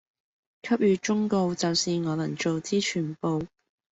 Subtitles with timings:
[0.63, 3.45] 給予忠告就是我能做之全部